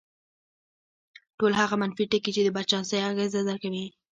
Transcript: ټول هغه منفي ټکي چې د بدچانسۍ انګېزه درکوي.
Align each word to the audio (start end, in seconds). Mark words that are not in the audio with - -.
ټول 1.37 1.51
هغه 1.61 1.75
منفي 1.81 2.03
ټکي 2.11 2.31
چې 2.35 2.41
د 2.43 2.49
بدچانسۍ 2.55 2.99
انګېزه 3.07 3.39
درکوي. 3.49 3.85